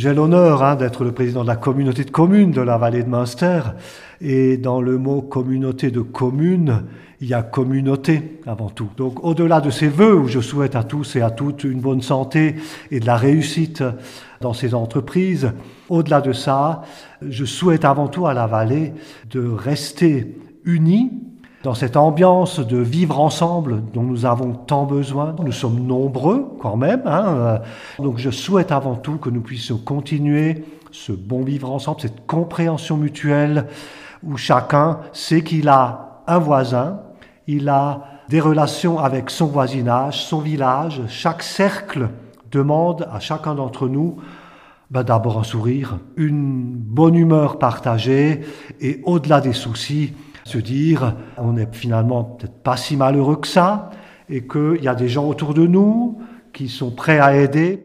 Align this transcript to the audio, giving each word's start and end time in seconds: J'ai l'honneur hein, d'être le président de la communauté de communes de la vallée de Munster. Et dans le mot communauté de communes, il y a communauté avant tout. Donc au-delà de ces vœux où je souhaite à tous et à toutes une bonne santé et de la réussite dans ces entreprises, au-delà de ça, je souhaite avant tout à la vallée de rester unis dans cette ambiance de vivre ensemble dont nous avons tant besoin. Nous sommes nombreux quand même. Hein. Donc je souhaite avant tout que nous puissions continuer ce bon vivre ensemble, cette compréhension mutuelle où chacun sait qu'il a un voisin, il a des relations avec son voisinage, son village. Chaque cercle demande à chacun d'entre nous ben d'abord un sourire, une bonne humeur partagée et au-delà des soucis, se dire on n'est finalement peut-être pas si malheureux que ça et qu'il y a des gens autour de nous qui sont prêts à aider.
J'ai 0.00 0.14
l'honneur 0.14 0.62
hein, 0.62 0.76
d'être 0.76 1.04
le 1.04 1.12
président 1.12 1.42
de 1.42 1.46
la 1.46 1.56
communauté 1.56 2.04
de 2.04 2.10
communes 2.10 2.52
de 2.52 2.62
la 2.62 2.78
vallée 2.78 3.02
de 3.02 3.08
Munster. 3.10 3.60
Et 4.22 4.56
dans 4.56 4.80
le 4.80 4.96
mot 4.96 5.20
communauté 5.20 5.90
de 5.90 6.00
communes, 6.00 6.84
il 7.20 7.28
y 7.28 7.34
a 7.34 7.42
communauté 7.42 8.40
avant 8.46 8.70
tout. 8.70 8.88
Donc 8.96 9.22
au-delà 9.22 9.60
de 9.60 9.68
ces 9.68 9.88
vœux 9.88 10.16
où 10.16 10.26
je 10.26 10.40
souhaite 10.40 10.74
à 10.74 10.84
tous 10.84 11.16
et 11.16 11.20
à 11.20 11.30
toutes 11.30 11.64
une 11.64 11.82
bonne 11.82 12.00
santé 12.00 12.54
et 12.90 12.98
de 12.98 13.04
la 13.04 13.16
réussite 13.16 13.84
dans 14.40 14.54
ces 14.54 14.72
entreprises, 14.72 15.52
au-delà 15.90 16.22
de 16.22 16.32
ça, 16.32 16.80
je 17.20 17.44
souhaite 17.44 17.84
avant 17.84 18.08
tout 18.08 18.26
à 18.26 18.32
la 18.32 18.46
vallée 18.46 18.94
de 19.30 19.46
rester 19.46 20.34
unis 20.64 21.12
dans 21.62 21.74
cette 21.74 21.96
ambiance 21.96 22.58
de 22.58 22.78
vivre 22.78 23.20
ensemble 23.20 23.82
dont 23.92 24.02
nous 24.02 24.24
avons 24.24 24.52
tant 24.52 24.84
besoin. 24.84 25.34
Nous 25.42 25.52
sommes 25.52 25.80
nombreux 25.80 26.56
quand 26.60 26.76
même. 26.76 27.02
Hein. 27.06 27.60
Donc 27.98 28.18
je 28.18 28.30
souhaite 28.30 28.72
avant 28.72 28.94
tout 28.94 29.18
que 29.18 29.28
nous 29.28 29.42
puissions 29.42 29.76
continuer 29.76 30.64
ce 30.90 31.12
bon 31.12 31.42
vivre 31.42 31.70
ensemble, 31.70 32.00
cette 32.00 32.26
compréhension 32.26 32.96
mutuelle 32.96 33.66
où 34.22 34.36
chacun 34.36 35.00
sait 35.12 35.42
qu'il 35.42 35.68
a 35.68 36.22
un 36.26 36.38
voisin, 36.38 37.00
il 37.46 37.68
a 37.68 38.04
des 38.28 38.40
relations 38.40 38.98
avec 38.98 39.30
son 39.30 39.46
voisinage, 39.46 40.24
son 40.24 40.40
village. 40.40 41.02
Chaque 41.08 41.42
cercle 41.42 42.08
demande 42.50 43.06
à 43.12 43.20
chacun 43.20 43.54
d'entre 43.54 43.88
nous 43.88 44.16
ben 44.90 45.04
d'abord 45.04 45.38
un 45.38 45.44
sourire, 45.44 45.98
une 46.16 46.72
bonne 46.74 47.14
humeur 47.14 47.60
partagée 47.60 48.40
et 48.80 49.00
au-delà 49.04 49.40
des 49.40 49.52
soucis, 49.52 50.12
se 50.50 50.58
dire 50.58 51.14
on 51.36 51.52
n'est 51.52 51.68
finalement 51.70 52.24
peut-être 52.24 52.62
pas 52.62 52.76
si 52.76 52.96
malheureux 52.96 53.36
que 53.36 53.46
ça 53.46 53.90
et 54.28 54.46
qu'il 54.46 54.82
y 54.82 54.88
a 54.88 54.94
des 54.94 55.08
gens 55.08 55.26
autour 55.26 55.54
de 55.54 55.66
nous 55.66 56.18
qui 56.52 56.68
sont 56.68 56.90
prêts 56.90 57.20
à 57.20 57.36
aider. 57.36 57.78